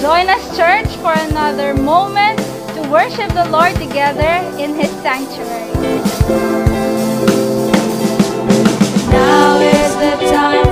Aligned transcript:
Join 0.00 0.30
us, 0.30 0.56
church, 0.56 0.88
for 1.02 1.12
another 1.12 1.74
moment 1.74 2.38
to 2.38 2.88
worship 2.90 3.30
the 3.34 3.46
Lord 3.50 3.74
together 3.74 4.32
in 4.58 4.74
His 4.74 4.90
sanctuary. 5.02 5.74
Now 9.12 9.60
is 9.60 9.94
the 9.96 10.26
time. 10.32 10.69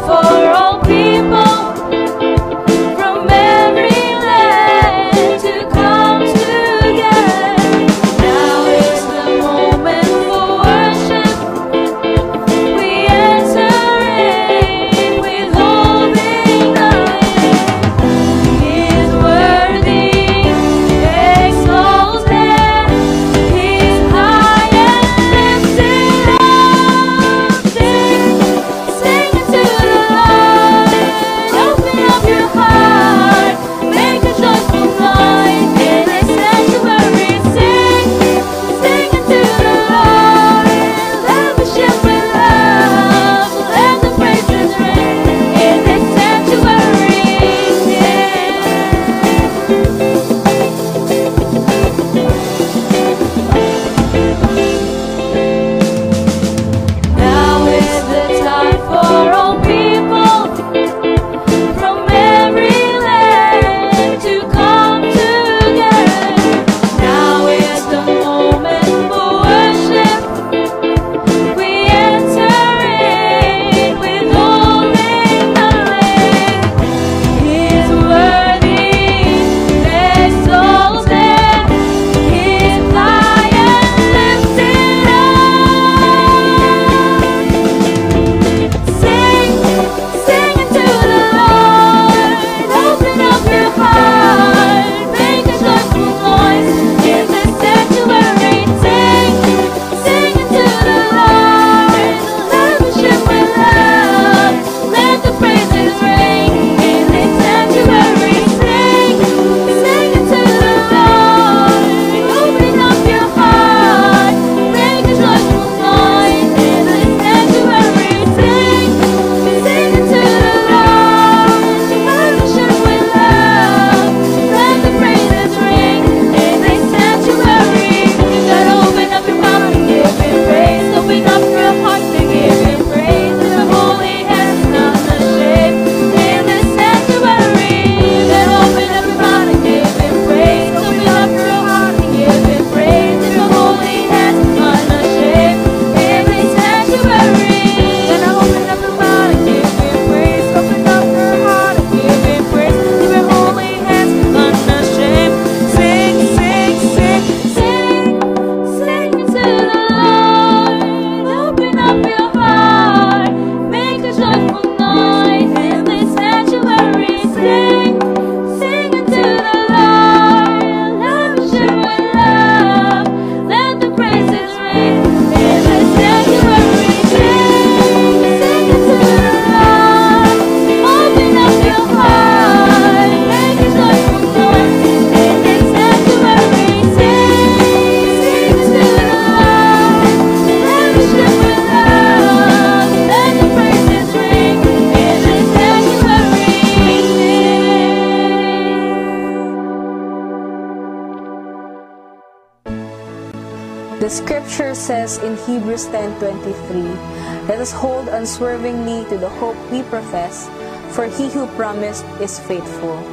The 204.09 204.25
scripture 204.25 204.73
says 204.73 205.21
in 205.21 205.37
Hebrews 205.45 205.85
10:23, 205.93 206.97
"Let 207.45 207.61
us 207.61 207.77
hold 207.77 208.09
unswervingly 208.09 209.05
to 209.13 209.21
the 209.21 209.29
hope 209.37 209.61
we 209.69 209.85
profess, 209.85 210.49
for 210.97 211.05
he 211.05 211.29
who 211.29 211.45
promised 211.61 212.09
is 212.17 212.41
faithful." 212.41 213.05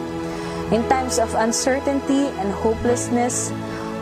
In 0.71 0.87
times 0.87 1.19
of 1.19 1.35
uncertainty 1.35 2.31
and 2.39 2.47
hopelessness, 2.63 3.51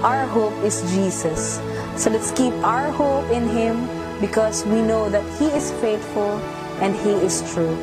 our 0.05 0.29
hope 0.29 0.53
is 0.61 0.85
Jesus. 0.93 1.57
So 1.97 2.13
let's 2.13 2.29
keep 2.29 2.53
our 2.61 2.93
hope 2.93 3.25
in 3.33 3.49
him 3.49 3.89
because 4.21 4.61
we 4.61 4.85
know 4.85 5.09
that 5.09 5.25
he 5.41 5.49
is 5.49 5.73
faithful 5.81 6.37
and 6.77 6.93
he 6.93 7.17
is 7.25 7.41
true. 7.49 7.73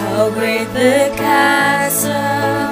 How 0.00 0.32
great 0.32 0.72
the 0.72 1.12
chasm 1.20 2.71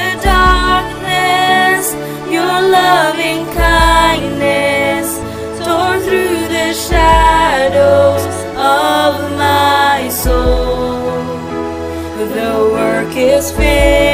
was. 13.49 14.10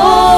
Oh. 0.00 0.37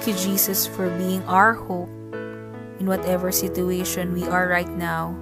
Thank 0.00 0.16
you, 0.16 0.32
Jesus, 0.32 0.64
for 0.64 0.88
being 0.96 1.20
our 1.28 1.52
hope. 1.52 1.92
In 2.80 2.88
whatever 2.88 3.28
situation 3.28 4.16
we 4.16 4.24
are 4.24 4.48
right 4.48 4.72
now, 4.80 5.12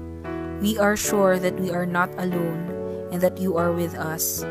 we 0.62 0.78
are 0.78 0.94
sure 0.94 1.34
that 1.42 1.58
we 1.58 1.74
are 1.74 1.82
not 1.82 2.14
alone 2.14 2.70
and 3.10 3.18
that 3.18 3.42
you 3.42 3.58
are 3.58 3.74
with 3.74 3.98
us. 3.98 4.46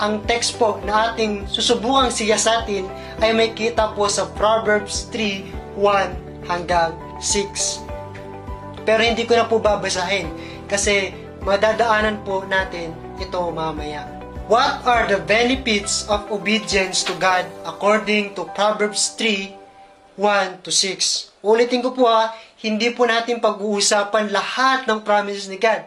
Ang 0.04 0.22
text 0.28 0.60
po 0.60 0.84
na 0.84 1.16
ating 1.16 1.48
susubukang 1.48 2.12
siyasatin 2.12 2.86
ay 3.24 3.32
may 3.32 3.56
kita 3.56 3.96
po 3.96 4.12
sa 4.12 4.28
Proverbs 4.36 5.08
3, 5.10 5.80
1 5.80 6.52
hanggang 6.52 6.92
6. 7.24 7.80
Pero 8.84 9.00
hindi 9.00 9.24
ko 9.24 9.40
na 9.40 9.48
po 9.48 9.64
babasahin 9.64 10.28
kasi 10.68 11.16
madadaanan 11.48 12.20
po 12.28 12.44
natin 12.44 12.92
ito 13.16 13.40
mamaya. 13.48 14.04
What 14.52 14.84
are 14.84 15.08
the 15.08 15.24
benefits 15.24 16.04
of 16.12 16.28
obedience 16.28 17.00
to 17.08 17.16
God 17.16 17.48
according 17.64 18.36
to 18.36 18.44
Proverbs 18.52 19.16
3, 19.16 19.56
1 20.20 20.68
to 20.68 20.72
6? 20.72 21.32
Ulitin 21.40 21.80
ko 21.80 21.96
po 21.96 22.12
ha, 22.12 22.36
hindi 22.64 22.96
po 22.96 23.04
natin 23.04 23.44
pag-uusapan 23.44 24.32
lahat 24.32 24.88
ng 24.88 25.04
promises 25.04 25.52
ni 25.52 25.60
God. 25.60 25.84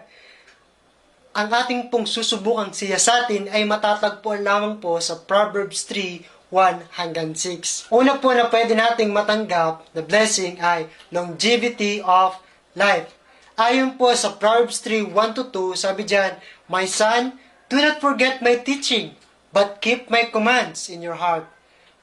Ang 1.33 1.49
ating 1.49 1.89
pong 1.89 2.05
susubukang 2.05 2.77
siyasatin 2.77 3.49
ay 3.49 3.65
matatagpuan 3.65 4.45
lamang 4.45 4.77
po 4.77 5.01
sa 5.01 5.17
Proverbs 5.17 5.89
3, 5.89 6.53
1 6.53 7.01
hanggang 7.01 7.33
6. 7.33 7.89
Una 7.89 8.21
po 8.21 8.29
na 8.37 8.53
pwede 8.53 8.77
nating 8.77 9.09
matanggap 9.09 9.89
na 9.97 10.05
blessing 10.05 10.61
ay 10.61 10.85
longevity 11.09 12.05
of 12.05 12.37
life. 12.77 13.09
Ayon 13.57 13.97
po 13.97 14.13
sa 14.13 14.37
Proverbs 14.37 14.85
3, 14.85 15.09
1 15.17 15.37
to 15.37 15.49
2, 15.49 15.81
sabi 15.81 16.05
dyan, 16.05 16.37
My 16.69 16.85
son, 16.85 17.41
do 17.73 17.81
not 17.81 18.05
forget 18.05 18.45
my 18.45 18.61
teaching, 18.61 19.17
but 19.49 19.81
keep 19.81 20.13
my 20.13 20.29
commands 20.29 20.93
in 20.93 21.01
your 21.01 21.17
heart. 21.17 21.49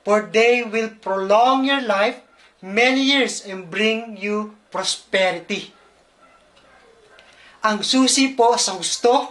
For 0.01 0.25
they 0.25 0.65
will 0.65 0.89
prolong 0.97 1.61
your 1.61 1.85
life 1.85 2.25
many 2.57 3.05
years 3.05 3.45
and 3.45 3.69
bring 3.69 4.17
you 4.17 4.57
prosperity. 4.73 5.69
Ang 7.61 7.85
susi 7.85 8.33
po 8.33 8.57
sa 8.57 8.73
gusto, 8.73 9.29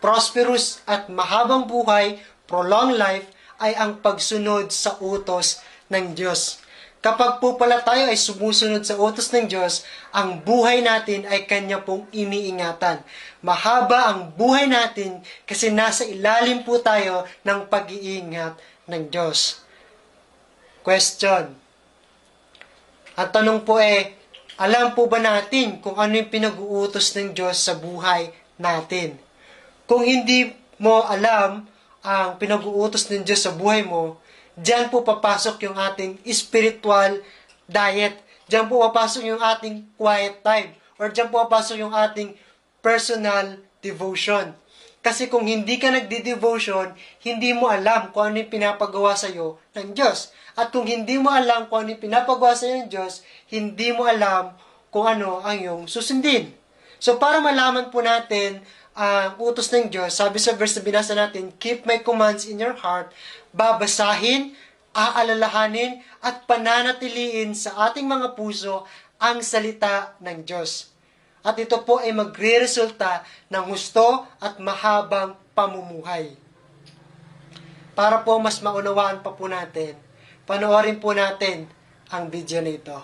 prosperous 0.00 0.80
at 0.88 1.12
mahabang 1.12 1.68
buhay, 1.68 2.16
prolonged 2.48 2.96
life, 2.96 3.28
ay 3.60 3.76
ang 3.76 4.00
pagsunod 4.00 4.72
sa 4.72 4.96
utos 4.98 5.60
ng 5.92 6.16
Diyos. 6.16 6.64
Kapag 7.00 7.40
po 7.40 7.56
pala 7.56 7.80
tayo 7.80 8.12
ay 8.12 8.16
sumusunod 8.16 8.84
sa 8.84 8.96
utos 9.00 9.32
ng 9.32 9.48
Diyos, 9.48 9.88
ang 10.12 10.44
buhay 10.44 10.84
natin 10.84 11.24
ay 11.28 11.48
Kanya 11.48 11.80
pong 11.80 12.04
iniingatan. 12.12 13.00
Mahaba 13.40 14.12
ang 14.12 14.36
buhay 14.36 14.68
natin 14.68 15.24
kasi 15.48 15.72
nasa 15.72 16.04
ilalim 16.04 16.60
po 16.60 16.76
tayo 16.80 17.24
ng 17.44 17.68
pag-iingat 17.72 18.52
ng 18.84 19.08
Diyos. 19.08 19.64
Question. 20.84 21.56
Ang 23.16 23.28
tanong 23.32 23.64
po 23.64 23.80
eh, 23.80 24.19
alam 24.60 24.92
po 24.92 25.08
ba 25.08 25.16
natin 25.16 25.80
kung 25.80 25.96
ano 25.96 26.12
yung 26.20 26.28
pinag-uutos 26.28 27.16
ng 27.16 27.32
Diyos 27.32 27.56
sa 27.56 27.80
buhay 27.80 28.28
natin? 28.60 29.16
Kung 29.88 30.04
hindi 30.04 30.52
mo 30.76 31.00
alam 31.08 31.64
ang 32.04 32.36
pinag-uutos 32.36 33.08
ng 33.08 33.24
Diyos 33.24 33.48
sa 33.48 33.56
buhay 33.56 33.80
mo, 33.80 34.20
Diyan 34.60 34.92
po 34.92 35.00
papasok 35.00 35.56
yung 35.64 35.76
ating 35.78 36.20
spiritual 36.28 37.24
diet. 37.64 38.20
Diyan 38.44 38.68
po 38.68 38.84
papasok 38.84 39.22
yung 39.24 39.40
ating 39.40 39.88
quiet 39.96 40.44
time. 40.44 40.76
Or 41.00 41.08
diyan 41.08 41.32
po 41.32 41.40
papasok 41.48 41.80
yung 41.80 41.96
ating 41.96 42.36
personal 42.84 43.56
devotion. 43.80 44.52
Kasi 45.00 45.32
kung 45.32 45.48
hindi 45.48 45.80
ka 45.80 45.88
nagdi-devotion, 45.96 46.92
hindi 47.24 47.56
mo 47.56 47.72
alam 47.72 48.12
kung 48.12 48.32
ano 48.32 48.36
yung 48.44 48.52
pinapagawa 48.52 49.16
sa 49.16 49.32
iyo 49.32 49.56
ng 49.72 49.96
Diyos. 49.96 50.36
At 50.60 50.68
kung 50.68 50.84
hindi 50.84 51.16
mo 51.16 51.32
alam 51.32 51.72
kung 51.72 51.88
ano 51.88 51.96
yung 51.96 52.04
pinapagawa 52.04 52.52
sa 52.52 52.68
iyo 52.68 52.84
ng 52.84 52.90
Diyos, 52.92 53.24
hindi 53.48 53.96
mo 53.96 54.04
alam 54.04 54.52
kung 54.92 55.08
ano 55.08 55.40
ang 55.40 55.56
iyong 55.56 55.82
susundin. 55.88 56.52
So 57.00 57.16
para 57.16 57.40
malaman 57.40 57.88
po 57.88 58.04
natin 58.04 58.60
ang 58.92 59.40
utos 59.40 59.72
ng 59.72 59.88
Diyos, 59.88 60.12
sabi 60.12 60.36
sa 60.36 60.52
verse 60.52 60.76
na 60.76 60.84
binasa 60.84 61.16
natin, 61.16 61.48
Keep 61.56 61.88
my 61.88 62.04
commands 62.04 62.44
in 62.44 62.60
your 62.60 62.76
heart, 62.76 63.08
babasahin, 63.56 64.52
aalalahanin, 64.92 66.04
at 66.20 66.44
pananatiliin 66.44 67.56
sa 67.56 67.88
ating 67.88 68.04
mga 68.04 68.36
puso 68.36 68.84
ang 69.16 69.40
salita 69.40 70.12
ng 70.20 70.44
Diyos. 70.44 70.89
At 71.40 71.56
ito 71.56 71.80
po 71.88 72.04
ay 72.04 72.12
magre-resulta 72.12 73.24
ng 73.48 73.64
gusto 73.72 74.28
at 74.36 74.60
mahabang 74.60 75.32
pamumuhay. 75.56 76.36
Para 77.96 78.20
po 78.20 78.36
mas 78.36 78.60
maunawaan 78.60 79.24
pa 79.24 79.32
po 79.32 79.48
natin, 79.48 79.96
panoorin 80.44 81.00
po 81.00 81.16
natin 81.16 81.64
ang 82.12 82.28
video 82.28 82.60
nito. 82.60 82.96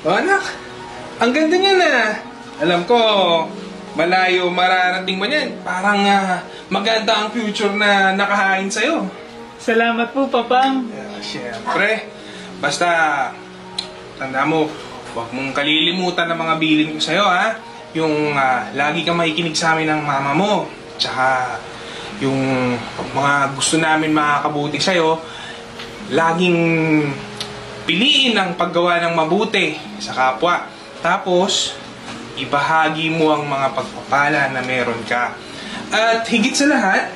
Oh, 0.00 0.16
anak, 0.16 0.42
ang 1.20 1.30
ganda 1.30 1.54
niya 1.60 1.74
na. 1.76 1.92
Alam 2.64 2.82
ko, 2.88 2.98
malayo 3.94 4.48
mararating 4.48 5.20
mo 5.20 5.28
niyan. 5.28 5.60
Parang 5.60 6.00
ah, 6.08 6.40
maganda 6.72 7.12
ang 7.14 7.28
future 7.30 7.76
na 7.76 8.16
nakahain 8.16 8.72
sa'yo. 8.72 9.19
Salamat 9.60 10.16
po, 10.16 10.24
Papang. 10.32 10.88
Yeah, 10.88 11.20
Siyempre, 11.20 12.08
basta 12.64 12.88
tanda 14.16 14.48
mo, 14.48 14.64
huwag 15.12 15.28
mong 15.36 15.52
kalilimutan 15.52 16.32
ng 16.32 16.38
mga 16.40 16.54
bilin 16.56 16.90
ko 16.96 17.00
sa'yo, 17.04 17.28
ha? 17.28 17.60
Yung 17.92 18.32
ah, 18.32 18.72
lagi 18.72 19.04
kang 19.04 19.20
makikinig 19.20 19.52
sa 19.52 19.76
amin 19.76 19.84
ng 19.92 20.00
mama 20.00 20.32
mo. 20.32 20.64
Tsaka 20.96 21.60
yung 22.24 22.72
mga 23.12 23.52
gusto 23.52 23.76
namin 23.76 24.16
makakabuti 24.16 24.80
sa'yo, 24.80 25.20
laging 26.08 26.56
piliin 27.84 28.40
ang 28.40 28.56
paggawa 28.56 28.96
ng 29.04 29.12
mabuti 29.12 29.76
sa 30.00 30.16
kapwa. 30.16 30.72
Tapos, 31.04 31.76
ibahagi 32.40 33.12
mo 33.12 33.36
ang 33.36 33.44
mga 33.44 33.76
pagpapala 33.76 34.56
na 34.56 34.64
meron 34.64 35.04
ka. 35.04 35.36
At 35.92 36.24
higit 36.32 36.56
sa 36.56 36.64
lahat, 36.64 37.12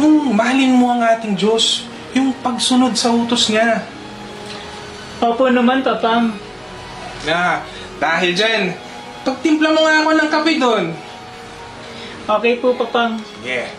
yung 0.00 0.32
mahalin 0.32 0.78
mo 0.78 0.92
ang 0.92 1.02
ating 1.04 1.36
Diyos, 1.36 1.84
yung 2.16 2.32
pagsunod 2.40 2.96
sa 2.96 3.12
utos 3.12 3.48
niya. 3.52 3.84
Opo 5.20 5.48
naman, 5.48 5.84
Papang. 5.84 6.32
Na, 7.28 7.62
dahil 8.02 8.34
dyan, 8.34 8.74
pagtimpla 9.22 9.70
mo 9.70 9.86
nga 9.86 10.02
ako 10.02 10.10
ng 10.18 10.28
kape 10.28 10.52
doon. 10.58 10.84
Okay 12.26 12.54
po, 12.58 12.74
Papang. 12.74 13.22
Yeah. 13.46 13.70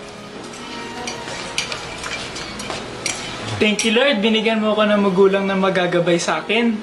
Thank 3.60 3.88
you, 3.88 3.96
Lord. 3.96 4.20
Binigyan 4.20 4.60
mo 4.60 4.76
ako 4.76 4.84
ng 4.88 5.02
magulang 5.04 5.46
na 5.48 5.56
magagabay 5.56 6.20
sa 6.20 6.44
akin. 6.44 6.76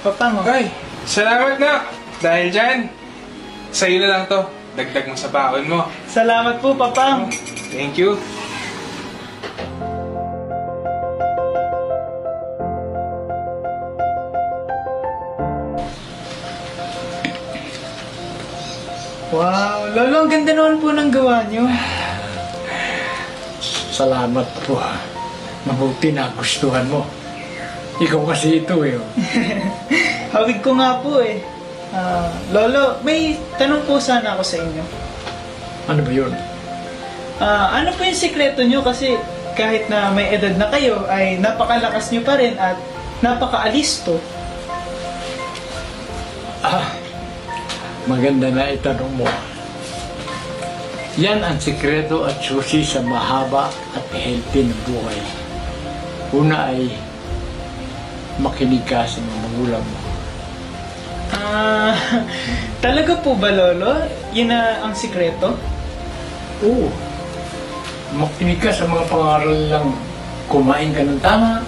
Papang, 0.00 0.40
oh. 0.40 0.48
Ay, 0.48 0.72
salamat 1.04 1.60
na. 1.60 1.84
Dahil 2.20 2.48
dyan, 2.52 2.99
sa'yo 3.70 3.98
na 4.02 4.08
lang 4.10 4.24
to. 4.26 4.40
Dagdag 4.78 5.10
mo 5.10 5.16
sa 5.18 5.30
baon 5.34 5.64
mo. 5.66 5.80
Salamat 6.06 6.62
po, 6.62 6.74
Papang. 6.78 7.26
Thank 7.70 7.98
you. 7.98 8.18
Wow, 19.30 19.86
Lolo, 19.94 20.26
ang 20.26 20.30
ganda 20.30 20.50
naman 20.50 20.82
po 20.82 20.90
ng 20.90 21.10
gawa 21.14 21.46
niyo. 21.46 21.62
Salamat 23.94 24.48
po. 24.66 24.74
Mabuti 25.70 26.10
na 26.10 26.34
gustuhan 26.34 26.82
mo. 26.90 27.06
Ikaw 28.02 28.22
kasi 28.26 28.64
ito 28.64 28.82
eh. 28.82 28.98
oh. 28.98 29.06
Hawig 30.34 30.58
ko 30.64 30.74
nga 30.74 30.98
po 30.98 31.22
eh. 31.22 31.59
Ah, 31.90 32.30
Lolo, 32.54 33.02
may 33.02 33.34
tanong 33.58 33.82
po 33.82 33.98
sana 33.98 34.38
ako 34.38 34.42
sa 34.46 34.56
inyo. 34.62 34.84
Ano 35.90 36.00
ba 36.06 36.12
yun? 36.14 36.32
Ah, 37.42 37.82
ano 37.82 37.90
po 37.98 38.06
yung 38.06 38.14
sikreto 38.14 38.62
nyo 38.62 38.84
kasi 38.86 39.18
kahit 39.58 39.90
na 39.90 40.14
may 40.14 40.30
edad 40.30 40.54
na 40.54 40.70
kayo 40.70 41.02
ay 41.10 41.42
napakalakas 41.42 42.14
nyo 42.14 42.22
pa 42.22 42.38
rin 42.38 42.54
at 42.54 42.78
napakaalisto. 43.18 44.22
Ah, 46.62 46.94
maganda 48.06 48.54
na 48.54 48.70
itanong 48.70 49.10
mo. 49.18 49.26
Yan 51.18 51.42
ang 51.42 51.58
sikreto 51.58 52.22
at 52.22 52.38
susi 52.38 52.86
sa 52.86 53.02
mahaba 53.02 53.66
at 53.98 54.06
healthy 54.14 54.70
na 54.70 54.76
buhay. 54.86 55.20
Una 56.30 56.70
ay 56.70 56.86
makinig 58.38 58.86
ka 58.86 59.02
sa 59.02 59.18
mga 59.18 59.38
magulang 59.50 59.84
mo. 59.84 59.99
Ah, 61.30 61.94
talaga 62.84 63.14
po 63.22 63.38
ba, 63.38 63.54
Lolo? 63.54 64.06
Yun 64.34 64.50
na 64.50 64.82
ang 64.82 64.94
sikreto? 64.94 65.54
Oo. 66.66 66.90
Makinig 68.18 68.58
ka 68.58 68.74
sa 68.74 68.90
mga 68.90 69.06
pangaral 69.06 69.58
lang 69.70 69.88
kumain 70.50 70.90
ka 70.90 71.06
ng 71.06 71.22
tama. 71.22 71.62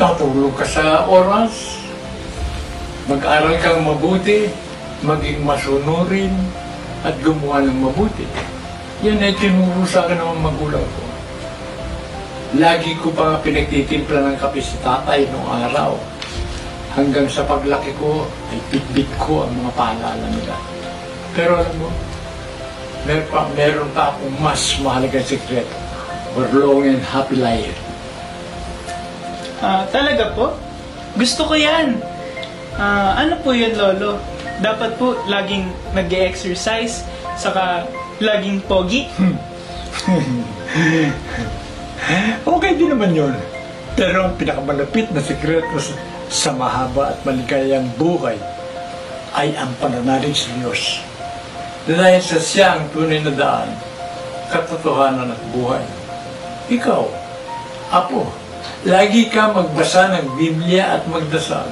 Tatulog 0.00 0.56
ka 0.56 0.64
sa 0.64 1.04
oras. 1.04 1.84
Mag-aral 3.04 3.60
kang 3.60 3.84
mabuti. 3.84 4.48
Maging 5.04 5.44
masunurin. 5.44 6.32
At 7.04 7.14
gumawa 7.20 7.60
ng 7.62 7.76
mabuti. 7.76 8.24
Yan 9.04 9.22
ay 9.22 9.36
tinuro 9.36 9.84
sa 9.86 10.08
akin 10.08 10.18
ng 10.18 10.42
magulang 10.42 10.82
ko. 10.82 11.04
Lagi 12.56 12.96
ko 12.98 13.12
pa 13.12 13.36
pinagtitimpla 13.44 14.24
ng 14.24 14.36
kape 14.40 14.58
si 14.58 14.74
tatay 14.80 15.28
noong 15.28 15.68
araw. 15.68 15.92
Hanggang 16.98 17.30
sa 17.30 17.46
paglaki 17.46 17.94
ko, 18.02 18.26
ay 18.50 18.58
bitbit 18.74 19.06
ko 19.22 19.46
ang 19.46 19.54
mga 19.54 19.70
paalala 19.78 20.26
nila. 20.34 20.58
Pero 21.30 21.62
alam 21.62 21.76
mo, 21.78 21.94
meron 23.06 23.26
pa, 23.30 23.46
meron 23.54 23.88
pa 23.94 24.10
akong 24.10 24.34
mas 24.42 24.74
mahalagang 24.82 25.22
sikreto. 25.22 25.70
For 26.34 26.50
long 26.50 26.90
and 26.90 26.98
happy 26.98 27.38
life. 27.38 27.78
Ah, 29.62 29.86
talaga 29.94 30.34
po? 30.34 30.58
Gusto 31.14 31.46
ko 31.46 31.54
yan. 31.54 32.02
Ah, 32.74 33.14
ano 33.14 33.38
po 33.46 33.54
yun, 33.54 33.78
Lolo? 33.78 34.18
Dapat 34.58 34.98
po 34.98 35.14
laging 35.30 35.70
nag 35.94 36.10
exercise 36.10 37.06
saka 37.38 37.86
laging 38.18 38.58
pogi. 38.66 39.06
Okay 42.48 42.72
din 42.80 42.88
naman 42.88 43.12
yun. 43.12 43.34
Pero 43.98 44.30
ang 44.30 44.38
pinakamalapit 44.38 45.10
na 45.10 45.18
sikreto 45.18 45.74
sa, 46.30 46.54
mahaba 46.54 47.10
at 47.10 47.18
maligayang 47.26 47.90
buhay 47.98 48.38
ay 49.34 49.58
ang 49.58 49.74
pananalig 49.82 50.38
sa 50.38 50.54
Diyos. 50.54 51.02
Dahil 51.82 52.22
sa 52.22 52.38
siya 52.38 52.78
tunay 52.94 53.18
na 53.26 53.34
daan, 53.34 53.74
katotohanan 54.54 55.34
at 55.34 55.42
buhay. 55.50 55.82
Ikaw, 56.70 57.02
Apo, 57.90 58.30
lagi 58.86 59.26
ka 59.34 59.50
magbasa 59.50 60.14
ng 60.14 60.38
Biblia 60.38 60.94
at 60.94 61.02
magdasal. 61.10 61.66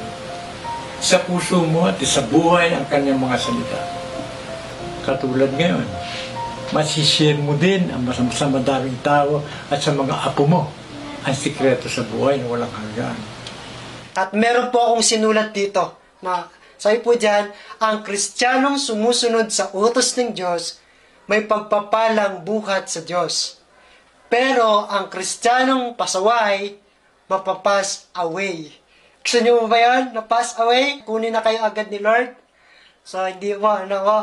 Sa 0.99 1.23
puso 1.23 1.62
mo 1.62 1.87
at 1.87 2.02
sa 2.02 2.26
buhay 2.26 2.75
ang 2.75 2.90
kanyang 2.90 3.23
mga 3.23 3.38
salita. 3.38 3.80
Katulad 5.06 5.54
ngayon, 5.54 5.87
masishare 6.75 7.38
mo 7.38 7.54
din 7.54 7.87
ang 7.95 8.02
masam 8.02 8.26
sa 8.35 8.50
madaming 8.50 8.99
tao 9.06 9.47
at 9.71 9.78
sa 9.78 9.95
mga 9.95 10.26
apo 10.26 10.42
mo 10.50 10.75
ang 11.26 11.35
sikreto 11.35 11.90
sa 11.90 12.06
buhay 12.06 12.38
na 12.38 12.47
walang 12.47 12.71
hanggan. 12.71 13.18
At 14.14 14.30
meron 14.30 14.70
po 14.70 14.79
akong 14.79 15.03
sinulat 15.03 15.51
dito 15.51 15.98
na 16.22 16.46
sabi 16.79 17.03
po 17.03 17.18
dyan, 17.18 17.51
ang 17.83 18.07
kristyanong 18.07 18.79
sumusunod 18.79 19.51
sa 19.51 19.74
utos 19.74 20.14
ng 20.14 20.38
Diyos 20.38 20.79
may 21.27 21.42
pagpapalang 21.42 22.46
buhat 22.46 22.87
sa 22.87 23.03
Diyos. 23.03 23.59
Pero 24.31 24.87
ang 24.87 25.11
kristyanong 25.11 25.98
pasaway, 25.98 26.79
mapapas 27.27 28.07
away. 28.14 28.70
Gusto 29.27 29.42
niyo 29.42 29.66
ba 29.66 29.74
yan? 29.74 30.14
Na 30.14 30.22
pass 30.22 30.55
away? 30.62 31.03
Kunin 31.03 31.35
na 31.35 31.42
kayo 31.42 31.66
agad 31.66 31.90
ni 31.90 31.98
Lord? 31.98 32.38
So, 33.03 33.27
hindi 33.27 33.59
po, 33.59 33.66
ano 33.66 33.98
ko. 34.07 34.18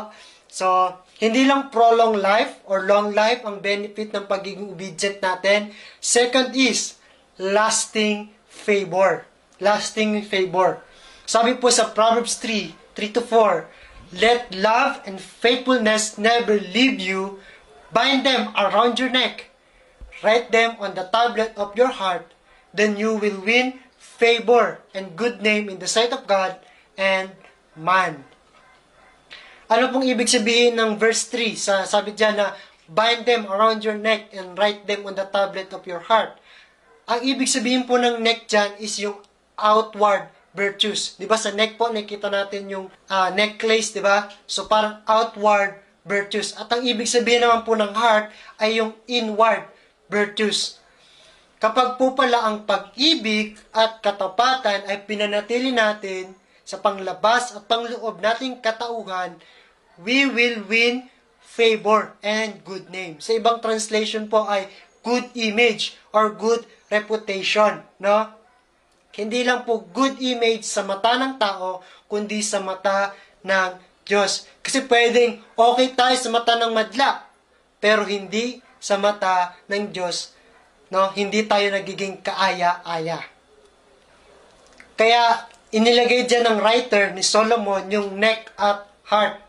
So, 0.48 0.96
hindi 1.22 1.46
lang 1.46 1.70
prolong 1.70 2.18
life 2.18 2.58
or 2.66 2.90
long 2.90 3.14
life 3.14 3.46
ang 3.46 3.62
benefit 3.62 4.10
ng 4.10 4.26
pagiging 4.26 4.74
obedient 4.74 5.22
natin. 5.22 5.70
Second 6.02 6.50
is, 6.58 6.98
lasting 7.38 8.34
favor. 8.50 9.22
Lasting 9.62 10.26
favor. 10.26 10.82
Sabi 11.24 11.54
po 11.54 11.70
sa 11.70 11.94
Proverbs 11.94 12.42
3, 12.42 12.74
3 12.98 13.16
to 13.16 13.22
4, 13.22 13.70
Let 14.14 14.54
love 14.54 15.02
and 15.06 15.18
faithfulness 15.18 16.18
never 16.18 16.58
leave 16.58 17.02
you. 17.02 17.42
Bind 17.90 18.26
them 18.26 18.54
around 18.54 18.98
your 18.98 19.10
neck. 19.10 19.50
Write 20.22 20.50
them 20.54 20.78
on 20.78 20.94
the 20.94 21.10
tablet 21.10 21.54
of 21.58 21.74
your 21.74 21.90
heart. 21.90 22.30
Then 22.74 22.98
you 22.98 23.18
will 23.18 23.42
win 23.42 23.82
favor 23.98 24.82
and 24.94 25.18
good 25.18 25.42
name 25.42 25.70
in 25.70 25.78
the 25.78 25.90
sight 25.90 26.12
of 26.14 26.26
God 26.26 26.58
and 26.98 27.34
man. 27.74 28.22
Ano 29.64 29.88
pong 29.88 30.04
ibig 30.04 30.28
sabihin 30.28 30.76
ng 30.76 31.00
verse 31.00 31.24
3? 31.32 31.56
Sa, 31.56 31.74
sabi 31.88 32.12
dyan 32.12 32.36
na, 32.36 32.52
bind 32.84 33.24
them 33.24 33.48
around 33.48 33.80
your 33.80 33.96
neck 33.96 34.28
and 34.36 34.52
write 34.60 34.84
them 34.84 35.08
on 35.08 35.16
the 35.16 35.24
tablet 35.24 35.72
of 35.72 35.88
your 35.88 36.04
heart. 36.04 36.36
Ang 37.08 37.24
ibig 37.24 37.48
sabihin 37.48 37.88
po 37.88 37.96
ng 37.96 38.20
neck 38.20 38.44
dyan 38.44 38.76
is 38.76 39.00
yung 39.00 39.16
outward 39.56 40.28
virtues. 40.52 41.16
Di 41.16 41.24
ba 41.24 41.40
sa 41.40 41.48
neck 41.52 41.80
po, 41.80 41.88
nakita 41.88 42.28
natin 42.28 42.68
yung 42.68 42.86
ah, 43.08 43.32
necklace, 43.32 43.96
di 43.96 44.04
ba? 44.04 44.28
So 44.44 44.68
parang 44.68 45.00
outward 45.08 45.80
virtues. 46.04 46.52
At 46.60 46.68
ang 46.68 46.84
ibig 46.84 47.08
sabihin 47.08 47.44
naman 47.48 47.64
po 47.64 47.72
ng 47.72 47.92
heart 47.96 48.28
ay 48.60 48.84
yung 48.84 48.92
inward 49.08 49.64
virtues. 50.12 50.76
Kapag 51.56 51.96
po 51.96 52.12
pala 52.12 52.44
ang 52.44 52.68
pag-ibig 52.68 53.56
at 53.72 54.04
katapatan 54.04 54.84
ay 54.84 55.08
pinanatili 55.08 55.72
natin 55.72 56.36
sa 56.64 56.80
panglabas 56.80 57.52
at 57.54 57.68
pangloob 57.68 58.18
nating 58.24 58.58
katauhan, 58.64 59.36
we 60.00 60.24
will 60.24 60.64
win 60.66 61.06
favor 61.44 62.16
and 62.24 62.64
good 62.64 62.88
name. 62.90 63.20
Sa 63.20 63.36
ibang 63.36 63.60
translation 63.60 64.26
po 64.26 64.48
ay 64.48 64.66
good 65.04 65.28
image 65.36 65.94
or 66.10 66.32
good 66.32 66.64
reputation, 66.88 67.84
no? 68.00 68.32
Hindi 69.14 69.46
lang 69.46 69.62
po 69.62 69.86
good 69.94 70.18
image 70.18 70.66
sa 70.66 70.82
mata 70.82 71.14
ng 71.14 71.38
tao, 71.38 71.84
kundi 72.10 72.42
sa 72.42 72.58
mata 72.58 73.14
ng 73.46 73.78
Diyos. 74.02 74.50
Kasi 74.58 74.82
pwedeng 74.90 75.38
okay 75.54 75.94
tayo 75.94 76.16
sa 76.18 76.32
mata 76.34 76.58
ng 76.58 76.74
madla, 76.74 77.22
pero 77.78 78.02
hindi 78.02 78.58
sa 78.82 78.98
mata 78.98 79.54
ng 79.70 79.94
Diyos 79.94 80.34
no, 80.94 81.10
hindi 81.10 81.42
tayo 81.42 81.74
nagiging 81.74 82.22
kaaya-aya. 82.22 83.18
Kaya 84.94 85.50
inilagay 85.74 86.30
dyan 86.30 86.46
ng 86.46 86.58
writer 86.62 87.10
ni 87.10 87.26
Solomon 87.26 87.90
yung 87.90 88.14
neck 88.14 88.54
at 88.54 88.86
heart. 89.10 89.42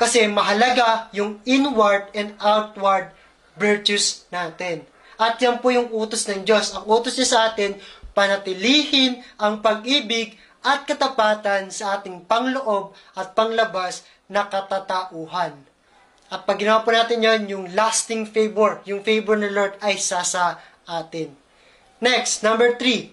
Kasi 0.00 0.24
mahalaga 0.24 1.12
yung 1.12 1.44
inward 1.44 2.08
and 2.16 2.32
outward 2.40 3.12
virtues 3.60 4.24
natin. 4.32 4.88
At 5.20 5.36
yan 5.36 5.60
po 5.60 5.68
yung 5.68 5.92
utos 5.92 6.24
ng 6.24 6.48
Diyos. 6.48 6.72
Ang 6.72 6.88
utos 6.88 7.14
niya 7.20 7.28
sa 7.28 7.40
atin, 7.52 7.76
panatilihin 8.16 9.20
ang 9.36 9.60
pag-ibig 9.60 10.40
at 10.64 10.88
katapatan 10.88 11.68
sa 11.68 12.00
ating 12.00 12.24
pangloob 12.24 12.96
at 13.12 13.36
panglabas 13.36 14.08
na 14.32 14.48
katatauhan. 14.48 15.52
At 16.32 16.48
pag 16.48 16.56
ginawa 16.56 16.80
po 16.80 16.96
natin 16.96 17.20
yan, 17.20 17.44
yung 17.44 17.76
lasting 17.76 18.24
favor, 18.24 18.80
yung 18.88 19.04
favor 19.04 19.36
ng 19.36 19.52
Lord 19.52 19.76
ay 19.84 20.00
sasa 20.00 20.56
atin. 20.88 21.36
Next, 22.00 22.40
number 22.40 22.80
three. 22.80 23.12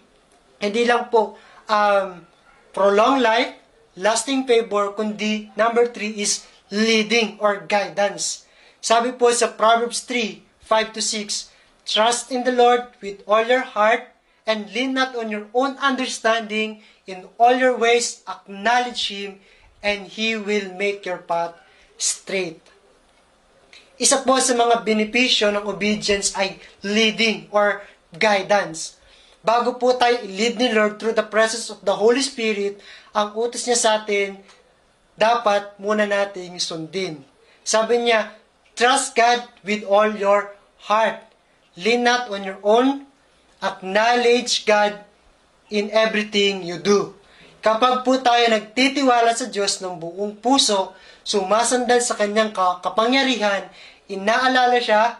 Hindi 0.63 0.87
lang 0.87 1.11
po 1.11 1.35
um, 1.67 2.28
prolong 2.71 3.19
life, 3.19 3.55
lasting 3.97 4.45
favor, 4.45 4.93
kundi 4.93 5.49
number 5.57 5.87
three 5.89 6.21
is 6.21 6.45
leading 6.69 7.37
or 7.41 7.65
guidance. 7.65 8.45
Sabi 8.79 9.11
po 9.11 9.33
sa 9.33 9.51
Proverbs 9.51 10.05
3, 10.07 10.39
5 10.63 10.95
to 10.95 11.01
6, 11.01 11.51
Trust 11.89 12.29
in 12.29 12.45
the 12.45 12.53
Lord 12.53 12.93
with 13.01 13.25
all 13.25 13.41
your 13.43 13.65
heart 13.65 14.13
and 14.45 14.69
lean 14.71 14.93
not 14.93 15.17
on 15.17 15.33
your 15.33 15.49
own 15.57 15.73
understanding. 15.81 16.85
In 17.09 17.25
all 17.41 17.57
your 17.57 17.73
ways, 17.73 18.21
acknowledge 18.29 19.09
Him 19.09 19.41
and 19.81 20.05
He 20.05 20.37
will 20.37 20.69
make 20.77 21.03
your 21.03 21.17
path 21.25 21.57
straight. 21.97 22.61
Isa 23.99 24.21
po 24.21 24.37
sa 24.39 24.53
mga 24.55 24.85
benepisyo 24.85 25.51
ng 25.51 25.65
obedience 25.65 26.31
ay 26.37 26.61
leading 26.85 27.49
or 27.51 27.83
guidance. 28.15 28.98
Bago 29.39 29.79
po 29.79 29.95
tayo 29.95 30.19
lead 30.27 30.59
ni 30.59 30.67
Lord 30.75 30.99
through 30.99 31.15
the 31.15 31.23
presence 31.23 31.71
of 31.71 31.79
the 31.87 31.95
Holy 31.95 32.19
Spirit, 32.19 32.83
ang 33.15 33.31
utos 33.39 33.63
niya 33.63 33.79
sa 33.79 33.89
atin, 34.03 34.35
dapat 35.15 35.79
muna 35.79 36.03
nating 36.03 36.59
sundin. 36.59 37.23
Sabi 37.63 38.03
niya, 38.03 38.35
trust 38.75 39.15
God 39.15 39.43
with 39.63 39.87
all 39.87 40.11
your 40.15 40.55
heart. 40.87 41.23
Lean 41.79 42.03
not 42.03 42.27
on 42.27 42.43
your 42.43 42.59
own. 42.63 43.07
Acknowledge 43.59 44.63
God 44.63 45.03
in 45.71 45.91
everything 45.91 46.63
you 46.63 46.79
do. 46.79 47.15
Kapag 47.59 48.07
po 48.07 48.15
tayo 48.23 48.47
nagtitiwala 48.47 49.35
sa 49.35 49.51
Diyos 49.51 49.83
ng 49.83 49.99
buong 49.99 50.39
puso, 50.39 50.95
sumasandal 51.27 51.99
sa 51.99 52.15
kanyang 52.15 52.55
kapangyarihan, 52.55 53.67
inaalala 54.07 54.79
siya 54.79 55.19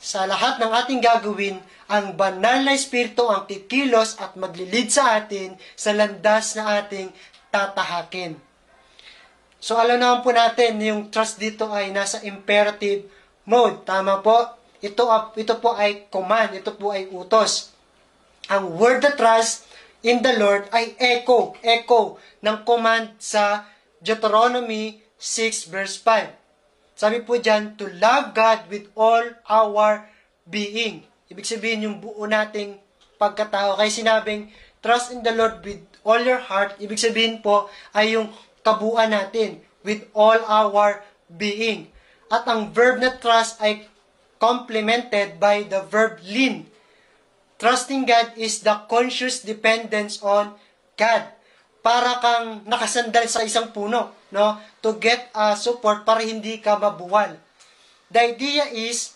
sa 0.00 0.24
lahat 0.24 0.56
ng 0.60 0.72
ating 0.72 1.00
gagawin, 1.04 1.60
ang 1.88 2.16
banal 2.16 2.64
na 2.64 2.72
Espiritu 2.72 3.28
ang 3.28 3.44
kikilos 3.44 4.16
at 4.16 4.36
maglilid 4.40 4.88
sa 4.88 5.20
atin 5.20 5.56
sa 5.76 5.92
landas 5.92 6.56
na 6.56 6.80
ating 6.80 7.12
tatahakin. 7.52 8.40
So 9.60 9.80
alam 9.80 10.00
naman 10.00 10.20
po 10.20 10.32
natin 10.32 10.76
yung 10.80 11.08
trust 11.08 11.40
dito 11.40 11.68
ay 11.72 11.88
nasa 11.92 12.20
imperative 12.24 13.08
mode. 13.48 13.84
Tama 13.88 14.20
po? 14.20 14.60
Ito, 14.84 15.32
ito 15.36 15.54
po 15.60 15.72
ay 15.72 16.08
command. 16.12 16.52
Ito 16.52 16.76
po 16.76 16.92
ay 16.92 17.08
utos. 17.08 17.72
Ang 18.52 18.76
word 18.76 19.00
na 19.00 19.16
trust 19.16 19.64
in 20.04 20.20
the 20.20 20.36
Lord 20.36 20.68
ay 20.68 20.92
echo. 21.00 21.56
Echo 21.64 22.20
ng 22.44 22.60
command 22.68 23.16
sa 23.16 23.64
Deuteronomy 24.04 25.00
6 25.16 25.72
verse 25.72 25.96
5. 25.96 26.44
Sabi 26.94 27.24
po 27.24 27.40
dyan, 27.40 27.80
to 27.80 27.88
love 27.96 28.36
God 28.36 28.68
with 28.68 28.92
all 28.92 29.24
our 29.48 30.04
being. 30.44 31.08
Ibig 31.34 31.50
sabihin 31.50 31.90
yung 31.90 31.98
buo 31.98 32.30
nating 32.30 32.78
pagkatao. 33.18 33.74
Kaya 33.74 33.90
sinabing, 33.90 34.54
trust 34.78 35.10
in 35.10 35.26
the 35.26 35.34
Lord 35.34 35.58
with 35.66 35.82
all 36.06 36.22
your 36.22 36.38
heart. 36.38 36.78
Ibig 36.78 37.02
sabihin 37.02 37.42
po 37.42 37.66
ay 37.90 38.14
yung 38.14 38.30
kabuuan 38.62 39.10
natin 39.10 39.58
with 39.82 40.06
all 40.14 40.38
our 40.46 41.02
being. 41.26 41.90
At 42.30 42.46
ang 42.46 42.70
verb 42.70 43.02
na 43.02 43.18
trust 43.18 43.58
ay 43.58 43.90
complemented 44.38 45.42
by 45.42 45.66
the 45.66 45.82
verb 45.90 46.22
lean. 46.22 46.70
Trusting 47.58 48.06
God 48.06 48.34
is 48.38 48.62
the 48.62 48.78
conscious 48.86 49.42
dependence 49.42 50.22
on 50.22 50.54
God. 50.94 51.34
Para 51.84 52.22
kang 52.22 52.62
nakasandal 52.64 53.26
sa 53.26 53.44
isang 53.44 53.74
puno, 53.74 54.14
no? 54.32 54.56
To 54.80 54.96
get 55.02 55.28
uh, 55.34 55.58
support 55.58 56.06
para 56.06 56.24
hindi 56.24 56.62
ka 56.62 56.80
mabuwal. 56.80 57.36
The 58.08 58.20
idea 58.36 58.70
is 58.70 59.13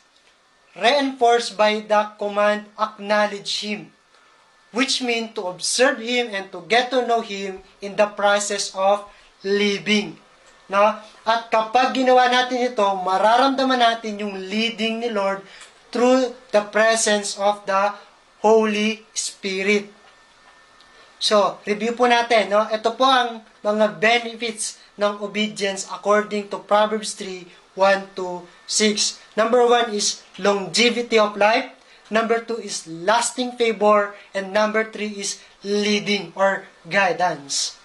reinforced 0.79 1.59
by 1.59 1.83
the 1.83 2.14
command 2.17 2.71
acknowledge 2.79 3.67
Him, 3.67 3.91
which 4.71 5.03
mean 5.03 5.35
to 5.35 5.51
observe 5.51 5.99
Him 5.99 6.31
and 6.31 6.49
to 6.55 6.62
get 6.71 6.88
to 6.95 7.03
know 7.05 7.21
Him 7.21 7.61
in 7.83 7.99
the 7.99 8.07
process 8.14 8.71
of 8.79 9.03
living. 9.43 10.17
No? 10.71 11.03
At 11.27 11.51
kapag 11.51 11.99
ginawa 11.99 12.31
natin 12.31 12.73
ito, 12.73 12.87
mararamdaman 13.03 13.83
natin 13.83 14.23
yung 14.23 14.38
leading 14.38 15.03
ni 15.03 15.11
Lord 15.11 15.43
through 15.91 16.37
the 16.55 16.62
presence 16.69 17.35
of 17.41 17.64
the 17.67 17.97
Holy 18.45 19.03
Spirit. 19.17 19.91
So, 21.19 21.59
review 21.67 21.99
po 21.99 22.07
natin, 22.07 22.55
no? 22.55 22.62
Ito 22.71 22.95
po 22.95 23.03
ang 23.03 23.43
mga 23.67 23.99
benefits 23.99 24.79
ng 24.95 25.19
obedience 25.19 25.88
according 25.91 26.47
to 26.53 26.62
Proverbs 26.62 27.19
3, 27.19 27.43
1 27.75 28.14
to 28.14 28.47
6. 28.71 29.19
Number 29.38 29.62
1 29.62 29.94
is 29.94 30.27
longevity 30.42 31.14
of 31.14 31.38
life. 31.38 31.70
Number 32.11 32.42
2 32.42 32.59
is 32.59 32.90
lasting 32.90 33.55
favor. 33.55 34.18
And 34.35 34.51
number 34.51 34.83
3 34.83 35.14
is 35.14 35.38
leading 35.62 36.35
or 36.35 36.66
guidance. 36.90 37.79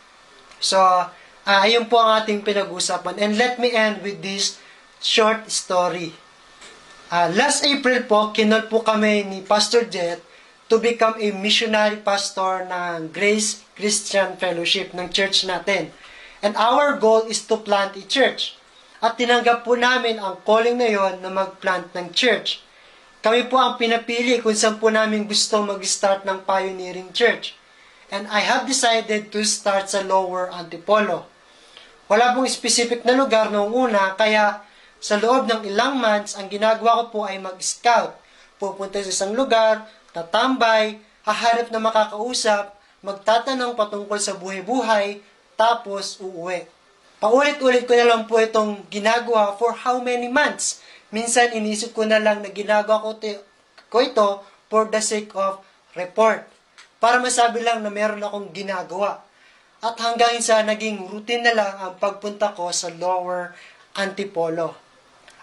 So, 0.58 0.82
uh, 0.82 1.14
ayun 1.46 1.94
po 1.94 2.02
ang 2.02 2.26
ating 2.26 2.42
pinag-usapan. 2.42 3.22
And 3.22 3.38
let 3.38 3.62
me 3.62 3.70
end 3.70 4.02
with 4.02 4.26
this 4.26 4.58
short 4.98 5.46
story. 5.54 6.18
Uh, 7.14 7.30
last 7.38 7.62
April 7.62 8.02
po, 8.10 8.34
kinol 8.34 8.66
po 8.66 8.82
kami 8.82 9.22
ni 9.22 9.46
Pastor 9.46 9.86
Jet 9.86 10.18
to 10.74 10.82
become 10.82 11.14
a 11.22 11.30
missionary 11.38 12.02
pastor 12.02 12.66
ng 12.66 13.14
Grace 13.14 13.62
Christian 13.78 14.34
Fellowship 14.42 14.90
ng 14.98 15.06
church 15.14 15.46
natin. 15.46 15.94
And 16.42 16.58
our 16.58 16.98
goal 16.98 17.30
is 17.30 17.46
to 17.46 17.62
plant 17.62 17.94
a 17.94 18.02
church. 18.10 18.58
At 19.04 19.20
tinanggap 19.20 19.68
po 19.68 19.76
namin 19.76 20.16
ang 20.16 20.40
calling 20.48 20.80
na 20.80 20.88
yon 20.88 21.20
na 21.20 21.28
mag-plant 21.28 21.92
ng 21.92 22.16
church. 22.16 22.64
Kami 23.20 23.52
po 23.52 23.60
ang 23.60 23.76
pinapili 23.76 24.40
kung 24.40 24.56
saan 24.56 24.80
po 24.80 24.88
namin 24.88 25.28
gusto 25.28 25.60
mag-start 25.60 26.24
ng 26.24 26.48
pioneering 26.48 27.12
church. 27.12 27.52
And 28.08 28.32
I 28.32 28.40
have 28.40 28.64
decided 28.64 29.28
to 29.36 29.44
start 29.44 29.92
sa 29.92 30.08
Lower 30.08 30.48
Antipolo. 30.56 31.28
Wala 32.08 32.32
pong 32.32 32.48
specific 32.48 33.04
na 33.04 33.12
lugar 33.12 33.52
noong 33.52 33.92
una, 33.92 34.16
kaya 34.16 34.64
sa 35.04 35.20
loob 35.20 35.52
ng 35.52 35.68
ilang 35.68 36.00
months, 36.00 36.40
ang 36.40 36.48
ginagawa 36.48 37.04
ko 37.04 37.04
po 37.12 37.20
ay 37.28 37.44
mag-scout. 37.44 38.16
Pupunta 38.56 39.04
sa 39.04 39.12
isang 39.12 39.36
lugar, 39.36 39.84
tatambay, 40.16 40.96
hahanap 41.28 41.68
na 41.76 41.84
makakausap, 41.84 42.72
magtatanong 43.04 43.76
patungkol 43.76 44.16
sa 44.16 44.40
buhay-buhay, 44.40 45.20
tapos 45.60 46.24
uuwi. 46.24 46.83
Paulit-ulit 47.24 47.88
ko 47.88 47.96
na 47.96 48.04
lang 48.04 48.28
po 48.28 48.36
itong 48.36 48.84
ginagawa 48.92 49.56
for 49.56 49.72
how 49.72 50.04
many 50.04 50.28
months. 50.28 50.84
Minsan 51.08 51.56
inisip 51.56 51.96
ko 51.96 52.04
na 52.04 52.20
lang 52.20 52.44
na 52.44 52.52
ginagawa 52.52 53.00
ko, 53.00 53.16
ko 53.88 53.98
ito 54.04 54.44
for 54.68 54.92
the 54.92 55.00
sake 55.00 55.32
of 55.32 55.64
report. 55.96 56.44
Para 57.00 57.24
masabi 57.24 57.64
lang 57.64 57.80
na 57.80 57.88
meron 57.88 58.20
akong 58.20 58.52
ginagawa. 58.52 59.24
At 59.80 59.96
hanggang 60.04 60.36
sa 60.44 60.68
naging 60.68 61.00
routine 61.08 61.48
na 61.48 61.56
lang 61.56 61.72
ang 61.80 61.96
pagpunta 61.96 62.52
ko 62.52 62.76
sa 62.76 62.92
lower 62.92 63.56
Antipolo. 63.96 64.76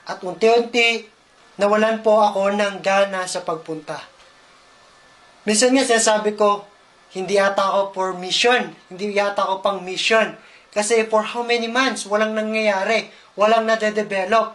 At 0.05 0.21
unti-unti, 0.21 1.09
nawalan 1.57 2.05
po 2.05 2.21
ako 2.21 2.61
ng 2.61 2.85
gana 2.85 3.25
sa 3.25 3.41
pagpunta. 3.41 3.97
Minsan 5.49 5.73
nga 5.73 5.89
sinasabi 5.89 6.37
ko, 6.37 6.69
hindi 7.17 7.41
yata 7.41 7.73
ako 7.73 7.81
for 7.97 8.09
mission. 8.21 8.69
Hindi 8.93 9.17
yata 9.17 9.49
ako 9.49 9.65
pang 9.65 9.81
mission. 9.81 10.37
Kasi 10.71 11.03
for 11.11 11.27
how 11.27 11.43
many 11.43 11.67
months, 11.67 12.07
walang 12.07 12.35
nangyayari. 12.35 13.11
Walang 13.35 13.67
nade-develop. 13.67 14.55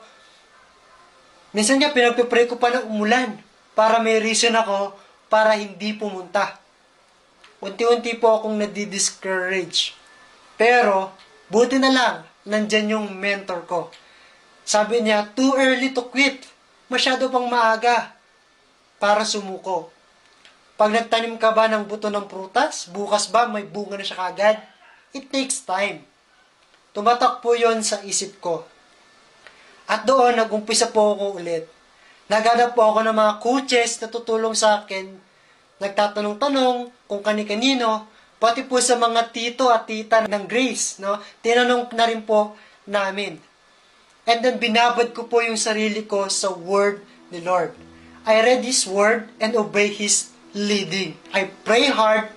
Minsan 1.51 1.79
nga, 1.79 1.91
pinagpipray 1.91 2.47
ko 2.47 2.55
pa 2.59 2.71
na 2.71 2.83
umulan 2.83 3.39
para 3.75 3.99
may 3.99 4.19
reason 4.23 4.55
ako 4.55 4.95
para 5.27 5.55
hindi 5.59 5.95
pumunta. 5.95 6.59
Unti-unti 7.59 8.15
po 8.19 8.39
akong 8.39 8.59
nadi-discourage. 8.59 9.95
Pero, 10.55 11.11
buti 11.51 11.79
na 11.79 11.91
lang, 11.91 12.15
nandyan 12.47 12.95
yung 12.95 13.07
mentor 13.15 13.63
ko. 13.67 13.91
Sabi 14.63 15.03
niya, 15.03 15.31
too 15.35 15.55
early 15.55 15.91
to 15.91 16.07
quit. 16.07 16.47
Masyado 16.87 17.27
pang 17.27 17.47
maaga 17.47 18.15
para 19.01 19.27
sumuko. 19.27 19.91
Pag 20.75 20.91
nagtanim 20.91 21.39
ka 21.39 21.55
ba 21.55 21.71
ng 21.71 21.87
buto 21.87 22.11
ng 22.11 22.27
prutas, 22.27 22.91
bukas 22.91 23.31
ba 23.31 23.47
may 23.47 23.63
bunga 23.63 23.95
na 23.95 24.03
siya 24.03 24.19
kagad? 24.19 24.59
It 25.15 25.31
takes 25.31 25.63
time. 25.63 26.03
Tumatak 26.91 27.39
po 27.39 27.55
yon 27.55 27.79
sa 27.87 28.03
isip 28.03 28.43
ko. 28.43 28.67
At 29.87 30.03
doon, 30.03 30.35
nagumpisa 30.35 30.91
po 30.91 31.15
ako 31.15 31.39
ulit. 31.39 31.71
Naghanap 32.27 32.75
po 32.75 32.83
ako 32.83 33.07
ng 33.07 33.15
mga 33.15 33.33
coaches 33.39 33.95
na 34.03 34.11
tutulong 34.11 34.51
sa 34.51 34.83
akin. 34.83 35.07
Nagtatanong-tanong 35.79 37.07
kung 37.07 37.21
kani-kanino, 37.23 38.11
pati 38.43 38.67
po 38.67 38.83
sa 38.83 38.99
mga 38.99 39.31
tito 39.31 39.71
at 39.71 39.87
tita 39.87 40.27
ng 40.27 40.43
Grace. 40.51 40.99
No? 40.99 41.23
Tinanong 41.39 41.95
na 41.95 42.11
rin 42.11 42.19
po 42.19 42.59
namin. 42.83 43.39
And 44.27 44.43
then 44.43 44.59
binabad 44.59 45.15
ko 45.15 45.31
po 45.31 45.39
yung 45.39 45.55
sarili 45.55 46.03
ko 46.03 46.27
sa 46.27 46.51
word 46.51 46.99
ni 47.31 47.39
Lord. 47.39 47.71
I 48.27 48.43
read 48.43 48.67
His 48.67 48.83
word 48.83 49.31
and 49.39 49.55
obey 49.55 49.93
His 49.93 50.33
leading. 50.51 51.15
I 51.31 51.53
pray 51.63 51.87
hard 51.87 52.33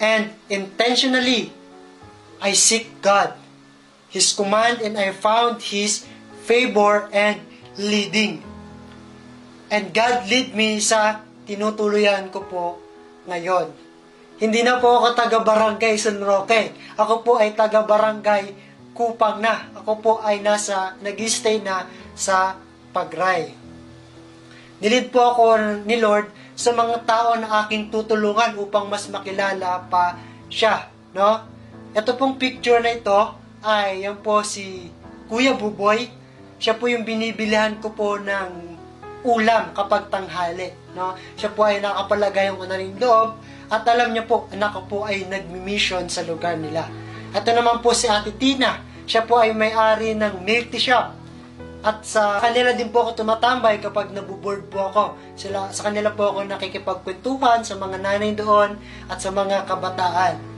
and 0.00 0.32
intentionally 0.48 1.52
I 2.38 2.54
seek 2.54 3.02
God, 3.02 3.34
His 4.10 4.34
command, 4.34 4.82
and 4.82 4.94
I 4.94 5.10
found 5.10 5.62
His 5.62 6.06
favor 6.46 7.10
and 7.10 7.42
leading. 7.76 8.42
And 9.68 9.92
God 9.92 10.26
lead 10.30 10.56
me 10.56 10.80
sa 10.80 11.22
tinutuluyan 11.44 12.32
ko 12.32 12.40
po 12.46 12.64
ngayon. 13.28 13.74
Hindi 14.38 14.62
na 14.62 14.78
po 14.78 15.02
ako 15.02 15.18
taga-barangay 15.18 15.98
San 15.98 16.22
Roque. 16.22 16.72
Ako 16.94 17.26
po 17.26 17.42
ay 17.42 17.58
taga-barangay 17.58 18.68
Kupang 18.98 19.38
na. 19.38 19.70
Ako 19.78 19.92
po 20.02 20.12
ay 20.18 20.42
nasa, 20.42 20.98
nag-stay 20.98 21.62
na 21.62 21.86
sa 22.18 22.58
Pagray. 22.90 23.54
Nilid 24.82 25.14
po 25.14 25.22
ako 25.22 25.42
ni 25.86 26.02
Lord 26.02 26.34
sa 26.58 26.74
mga 26.74 27.06
tao 27.06 27.38
na 27.38 27.62
aking 27.62 27.94
tutulungan 27.94 28.58
upang 28.58 28.90
mas 28.90 29.06
makilala 29.06 29.86
pa 29.86 30.18
siya. 30.50 30.90
No? 31.14 31.57
Ito 31.96 32.20
pong 32.20 32.36
picture 32.36 32.84
na 32.84 32.92
ito 32.92 33.16
ay 33.64 34.04
yan 34.04 34.20
po 34.20 34.44
si 34.44 34.92
Kuya 35.32 35.56
Buboy. 35.56 36.12
Siya 36.60 36.76
po 36.76 36.84
yung 36.84 37.08
binibilihan 37.08 37.80
ko 37.80 37.96
po 37.96 38.20
ng 38.20 38.76
ulam 39.24 39.72
kapag 39.72 40.12
tanghali. 40.12 40.68
No? 40.92 41.16
Siya 41.40 41.48
po 41.56 41.64
ay 41.64 41.80
nakapalagay 41.80 42.52
yung 42.52 42.60
anaring 42.60 42.92
loob 43.00 43.40
at 43.72 43.88
alam 43.88 44.12
niya 44.12 44.28
po, 44.28 44.48
anak 44.52 44.76
ko 44.76 44.80
po 44.84 44.98
ay 45.08 45.24
nagmi-mission 45.32 46.12
sa 46.12 46.24
lugar 46.28 46.60
nila. 46.60 46.84
Ito 47.32 47.56
naman 47.56 47.80
po 47.80 47.96
si 47.96 48.04
Ate 48.04 48.36
Tina. 48.36 48.84
Siya 49.08 49.24
po 49.24 49.40
ay 49.40 49.56
may-ari 49.56 50.12
ng 50.12 50.44
milk 50.44 50.76
shop. 50.76 51.16
At 51.80 52.04
sa 52.04 52.36
kanila 52.42 52.76
din 52.76 52.92
po 52.92 53.06
ako 53.06 53.24
tumatambay 53.24 53.80
kapag 53.80 54.12
nabuboard 54.12 54.68
po 54.68 54.92
ako. 54.92 55.04
Sila, 55.40 55.72
sa 55.72 55.88
kanila 55.88 56.12
po 56.12 56.36
ako 56.36 56.44
nakikipagkwentuhan 56.44 57.64
sa 57.64 57.80
mga 57.80 57.96
nanay 57.96 58.36
doon 58.36 58.76
at 59.08 59.16
sa 59.24 59.32
mga 59.32 59.64
kabataan. 59.64 60.57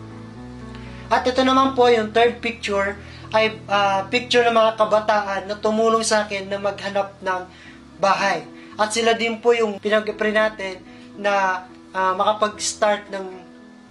At 1.10 1.26
ito 1.26 1.42
naman 1.42 1.74
po 1.74 1.90
yung 1.90 2.14
third 2.14 2.38
picture 2.38 2.94
ay 3.34 3.58
uh, 3.66 4.06
picture 4.06 4.46
ng 4.46 4.54
mga 4.54 4.78
kabataan 4.78 5.42
na 5.50 5.58
tumulong 5.58 6.06
sa 6.06 6.22
akin 6.22 6.46
na 6.46 6.62
maghanap 6.62 7.18
ng 7.18 7.42
bahay. 7.98 8.46
At 8.78 8.94
sila 8.94 9.18
din 9.18 9.42
po 9.42 9.50
yung 9.50 9.82
pinag-pray 9.82 10.30
natin 10.30 10.78
na 11.18 11.66
uh, 11.90 12.14
makapag-start 12.14 13.10
ng 13.10 13.26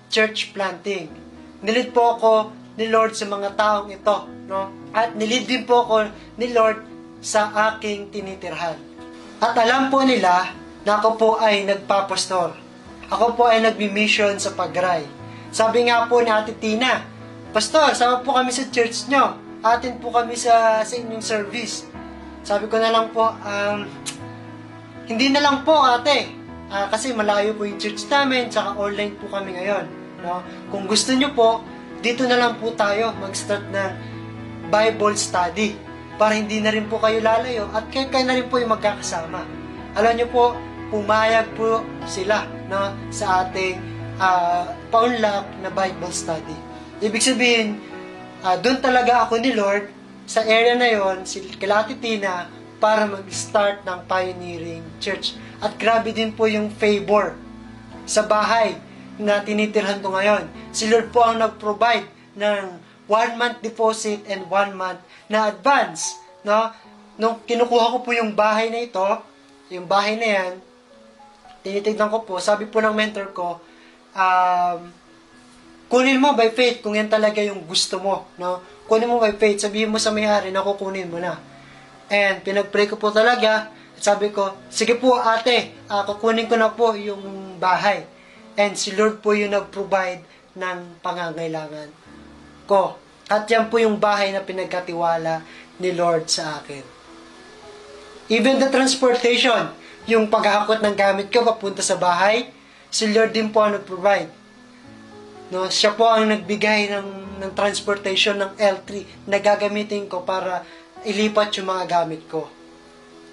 church 0.08 0.56
planting. 0.56 1.12
Nilid 1.60 1.92
po 1.92 2.16
ako 2.16 2.32
ni 2.80 2.88
Lord 2.88 3.12
sa 3.12 3.28
mga 3.28 3.60
taong 3.60 3.92
ito, 3.92 4.18
no? 4.48 4.72
At 4.96 5.14
nilid 5.14 5.44
din 5.44 5.68
po 5.68 5.84
ako 5.84 6.08
ni 6.40 6.56
Lord 6.56 6.80
sa 7.20 7.52
aking 7.76 8.16
tinitirhan. 8.16 8.80
At 9.44 9.56
alam 9.60 9.92
po 9.92 10.08
nila 10.08 10.56
na 10.88 11.04
ako 11.04 11.10
po 11.20 11.30
ay 11.36 11.68
nagpapastor. 11.68 12.56
Ako 13.12 13.36
po 13.36 13.44
ay 13.52 13.60
nagbi-mission 13.60 14.40
sa 14.40 14.56
Pagray. 14.56 15.19
Sabi 15.50 15.90
nga 15.90 16.06
po 16.06 16.22
ni 16.22 16.30
Ate 16.30 16.54
Tina, 16.58 17.02
Pastor, 17.50 17.98
sama 17.98 18.22
po 18.22 18.38
kami 18.38 18.54
sa 18.54 18.70
church 18.70 19.10
nyo. 19.10 19.34
Atin 19.66 19.98
po 19.98 20.14
kami 20.14 20.38
sa, 20.38 20.86
sa 20.86 20.94
inyong 20.94 21.26
service. 21.26 21.90
Sabi 22.46 22.70
ko 22.70 22.78
na 22.78 22.94
lang 22.94 23.10
po, 23.10 23.34
um, 23.34 23.90
hindi 25.10 25.34
na 25.34 25.42
lang 25.42 25.66
po 25.66 25.82
ate. 25.82 26.30
Ah, 26.70 26.86
kasi 26.86 27.10
malayo 27.10 27.58
po 27.58 27.66
yung 27.66 27.82
church 27.82 28.06
namin, 28.06 28.54
tsaka 28.54 28.78
online 28.78 29.18
po 29.18 29.26
kami 29.34 29.58
ngayon. 29.58 29.90
No? 30.22 30.46
Kung 30.70 30.86
gusto 30.86 31.18
nyo 31.18 31.34
po, 31.34 31.66
dito 32.06 32.30
na 32.30 32.38
lang 32.38 32.62
po 32.62 32.70
tayo 32.78 33.10
mag-start 33.18 33.66
ng 33.74 33.92
Bible 34.70 35.18
study 35.18 35.74
para 36.22 36.38
hindi 36.38 36.62
na 36.62 36.70
rin 36.70 36.86
po 36.86 37.02
kayo 37.02 37.18
lalayo 37.26 37.66
at 37.74 37.90
kayo, 37.90 38.14
kayo 38.14 38.30
na 38.30 38.38
rin 38.38 38.46
po 38.46 38.62
yung 38.62 38.70
magkakasama. 38.70 39.42
Alam 39.98 40.14
nyo 40.14 40.28
po, 40.30 40.46
pumayag 40.94 41.50
po 41.58 41.82
sila 42.06 42.46
no, 42.70 42.94
sa 43.10 43.50
ating 43.50 43.99
uh, 44.20 44.68
paunlak 44.92 45.48
na 45.64 45.72
Bible 45.72 46.14
study. 46.14 46.58
Ibig 47.00 47.24
sabihin, 47.24 47.80
ah, 48.44 48.60
doon 48.60 48.84
talaga 48.84 49.26
ako 49.26 49.40
ni 49.40 49.56
Lord 49.56 49.88
sa 50.30 50.46
area 50.46 50.76
na 50.76 50.92
yon, 50.92 51.26
si 51.26 51.42
Kilati 51.42 51.98
Tina, 51.98 52.52
para 52.80 53.08
mag-start 53.08 53.84
ng 53.84 54.00
pioneering 54.06 54.86
church. 55.02 55.36
At 55.60 55.76
grabe 55.76 56.16
din 56.16 56.32
po 56.32 56.48
yung 56.48 56.72
favor 56.72 57.36
sa 58.08 58.24
bahay 58.24 58.80
na 59.20 59.44
tinitirhan 59.44 60.00
ko 60.00 60.16
ngayon. 60.16 60.48
Si 60.72 60.88
Lord 60.88 61.12
po 61.12 61.24
ang 61.26 61.44
nag-provide 61.44 62.08
ng 62.40 62.80
one 63.10 63.34
month 63.36 63.60
deposit 63.60 64.24
and 64.32 64.48
one 64.48 64.72
month 64.78 65.02
na 65.28 65.52
advance. 65.52 66.16
No? 66.48 66.72
Nung 67.20 67.44
kinukuha 67.44 68.00
ko 68.00 68.06
po 68.06 68.16
yung 68.16 68.32
bahay 68.32 68.72
na 68.72 68.80
ito, 68.88 69.04
yung 69.68 69.84
bahay 69.84 70.16
na 70.16 70.28
yan, 70.40 70.52
tinitignan 71.60 72.08
ko 72.08 72.24
po, 72.24 72.40
sabi 72.40 72.64
po 72.64 72.80
ng 72.80 72.96
mentor 72.96 73.36
ko, 73.36 73.60
um, 74.20 74.92
kunin 75.88 76.20
mo 76.20 76.36
by 76.36 76.52
faith 76.52 76.84
kung 76.84 77.00
yan 77.00 77.08
talaga 77.08 77.40
yung 77.40 77.64
gusto 77.64 78.04
mo. 78.04 78.28
No? 78.36 78.60
Kunin 78.92 79.08
mo 79.08 79.24
by 79.24 79.40
faith, 79.40 79.64
sabihin 79.64 79.90
mo 79.90 79.98
sa 79.98 80.12
may-ari 80.12 80.52
na 80.52 80.60
kukunin 80.60 81.08
mo 81.08 81.24
na. 81.24 81.40
And 82.12 82.44
pinag-pray 82.44 82.92
ko 82.92 83.00
po 83.00 83.16
talaga, 83.16 83.72
sabi 84.00 84.32
ko, 84.36 84.56
sige 84.68 84.98
po 85.00 85.16
ate, 85.20 85.72
uh, 85.88 86.04
kukunin 86.04 86.52
ko 86.52 86.56
na 86.60 86.72
po 86.74 86.94
yung 86.96 87.56
bahay. 87.62 88.04
And 88.60 88.76
si 88.76 88.92
Lord 88.92 89.24
po 89.24 89.32
yung 89.32 89.56
nag-provide 89.56 90.26
ng 90.58 91.00
pangangailangan 91.00 91.90
ko. 92.68 93.00
At 93.30 93.46
yan 93.46 93.70
po 93.70 93.78
yung 93.78 94.02
bahay 94.02 94.34
na 94.34 94.42
pinagkatiwala 94.42 95.46
ni 95.78 95.94
Lord 95.94 96.28
sa 96.28 96.60
akin. 96.60 96.82
Even 98.30 98.58
the 98.58 98.70
transportation, 98.70 99.70
yung 100.10 100.30
paghahakot 100.30 100.82
ng 100.82 100.96
gamit 100.98 101.30
ko 101.30 101.46
papunta 101.46 101.86
sa 101.86 101.98
bahay, 101.98 102.50
si 102.90 103.10
Lord 103.10 103.34
din 103.34 103.54
po 103.54 103.62
ang 103.64 103.78
nag-provide. 103.78 104.30
No, 105.50 105.66
siya 105.66 105.98
po 105.98 106.06
ang 106.06 106.30
nagbigay 106.30 106.94
ng, 106.94 107.42
ng 107.42 107.52
transportation 107.58 108.38
ng 108.38 108.54
L3 108.58 108.90
na 109.26 109.42
gagamitin 109.42 110.06
ko 110.06 110.22
para 110.22 110.62
ilipat 111.02 111.58
yung 111.58 111.74
mga 111.74 111.86
gamit 111.90 112.22
ko. 112.30 112.46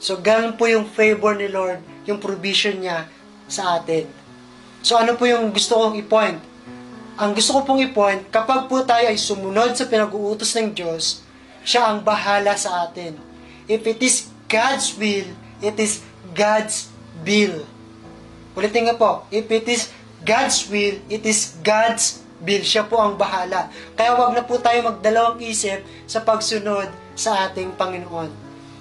So, 0.00 0.20
ganun 0.20 0.56
po 0.56 0.68
yung 0.68 0.88
favor 0.88 1.36
ni 1.36 1.48
Lord, 1.48 1.80
yung 2.04 2.20
provision 2.20 2.80
niya 2.80 3.08
sa 3.48 3.80
atin. 3.80 4.08
So, 4.84 4.96
ano 4.96 5.16
po 5.16 5.24
yung 5.28 5.52
gusto 5.52 5.76
kong 5.76 5.96
i-point? 6.00 6.40
Ang 7.16 7.32
gusto 7.32 7.56
ko 7.56 7.60
pong 7.64 7.80
i-point, 7.80 8.28
kapag 8.28 8.68
po 8.68 8.84
tayo 8.84 9.08
ay 9.08 9.16
sumunod 9.16 9.72
sa 9.72 9.88
pinag-uutos 9.88 10.52
ng 10.56 10.76
Diyos, 10.76 11.24
siya 11.64 11.90
ang 11.90 12.04
bahala 12.04 12.52
sa 12.60 12.84
atin. 12.84 13.16
If 13.66 13.82
it 13.88 14.00
is 14.04 14.28
God's 14.46 14.94
will, 14.94 15.26
it 15.64 15.76
is 15.80 16.04
God's 16.36 16.92
bill. 17.24 17.64
Ulitin 18.56 18.88
nga 18.88 18.96
po, 18.96 19.28
if 19.28 19.44
it 19.52 19.68
is 19.68 19.92
God's 20.24 20.64
will, 20.72 20.96
it 21.12 21.28
is 21.28 21.60
God's 21.60 22.24
bill. 22.40 22.64
Siya 22.64 22.88
po 22.88 22.96
ang 22.96 23.20
bahala. 23.20 23.68
Kaya 23.92 24.16
wag 24.16 24.32
na 24.32 24.48
po 24.48 24.56
tayo 24.56 24.80
magdalawang 24.80 25.44
isip 25.44 25.84
sa 26.08 26.24
pagsunod 26.24 26.88
sa 27.12 27.44
ating 27.44 27.76
Panginoon. 27.76 28.32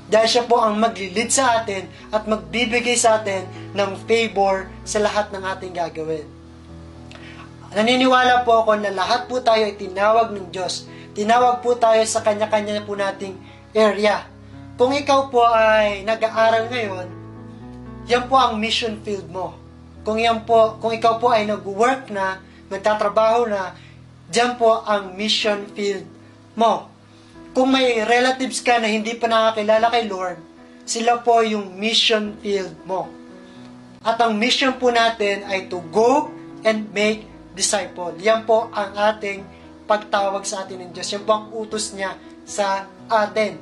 Dahil 0.08 0.30
siya 0.32 0.48
po 0.48 0.64
ang 0.64 0.80
maglilid 0.80 1.28
sa 1.28 1.60
atin 1.60 1.92
at 2.14 2.24
magbibigay 2.24 2.96
sa 2.96 3.20
atin 3.20 3.44
ng 3.76 3.92
favor 4.08 4.72
sa 4.88 5.04
lahat 5.04 5.34
ng 5.36 5.44
ating 5.44 5.74
gagawin. 5.76 6.24
Naniniwala 7.76 8.48
po 8.48 8.64
ako 8.64 8.80
na 8.80 8.96
lahat 8.96 9.28
po 9.28 9.44
tayo 9.44 9.68
ay 9.68 9.76
tinawag 9.76 10.32
ng 10.32 10.56
Diyos. 10.56 10.88
Tinawag 11.12 11.60
po 11.60 11.76
tayo 11.76 12.00
sa 12.08 12.24
kanya-kanya 12.24 12.88
po 12.88 12.96
nating 12.96 13.36
area. 13.76 14.24
Kung 14.80 14.96
ikaw 14.96 15.28
po 15.28 15.44
ay 15.44 16.08
nag-aaral 16.08 16.72
ngayon, 16.72 17.08
yan 18.06 18.30
po 18.30 18.38
ang 18.38 18.62
mission 18.62 19.02
field 19.02 19.26
mo. 19.34 19.65
Kung 20.06 20.22
yan 20.22 20.46
po, 20.46 20.78
kung 20.78 20.94
ikaw 20.94 21.18
po 21.18 21.34
ay 21.34 21.50
nag-work 21.50 22.14
na, 22.14 22.40
nagtatrabaho 22.70 23.50
na, 23.50 23.74
diyan 24.30 24.56
po 24.62 24.86
ang 24.86 25.18
mission 25.18 25.66
field 25.74 26.06
mo 26.54 26.96
kung 27.56 27.72
may 27.72 28.04
relatives 28.04 28.60
ka 28.60 28.84
na 28.84 28.92
hindi 28.92 29.16
pa 29.16 29.32
nakakilala 29.32 29.88
kay 29.88 30.12
Lord, 30.12 30.36
sila 30.84 31.24
po 31.24 31.40
yung 31.40 31.80
mission 31.80 32.36
field 32.44 32.76
mo. 32.84 33.08
At 34.04 34.20
ang 34.20 34.36
mission 34.36 34.76
po 34.76 34.92
natin 34.92 35.48
ay 35.48 35.72
to 35.72 35.80
go 35.88 36.28
and 36.68 36.92
make 36.92 37.24
disciple. 37.56 38.12
Yan 38.20 38.44
po 38.44 38.68
ang 38.76 38.92
ating 39.16 39.48
pagtawag 39.88 40.44
sa 40.44 40.68
atin 40.68 40.84
ng 40.84 40.92
Diyos. 40.92 41.16
Yan 41.16 41.24
po 41.24 41.32
ang 41.32 41.48
utos 41.56 41.96
niya 41.96 42.20
sa 42.44 42.92
atin. 43.08 43.56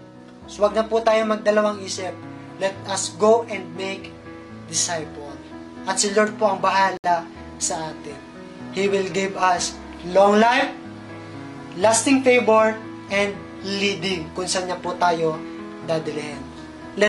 So 0.50 0.66
wag 0.66 0.74
na 0.74 0.90
po 0.90 0.98
tayo 1.06 1.22
magdalawang 1.30 1.78
isip. 1.86 2.18
Let 2.58 2.74
us 2.90 3.14
go 3.22 3.46
and 3.46 3.78
make 3.78 4.10
disciple. 4.66 5.23
At 5.84 6.00
si 6.00 6.16
Lord 6.16 6.40
po 6.40 6.56
ang 6.56 6.60
bahala 6.64 7.28
sa 7.60 7.92
atin. 7.92 8.20
He 8.72 8.88
will 8.88 9.12
give 9.12 9.36
us 9.36 9.76
long 10.10 10.40
life, 10.40 10.72
lasting 11.78 12.24
favor, 12.24 12.76
and 13.12 13.36
leading 13.64 14.32
kung 14.34 14.48
saan 14.48 14.68
niya 14.68 14.80
po 14.80 14.96
tayo 14.96 15.40
dadalhin. 15.88 16.53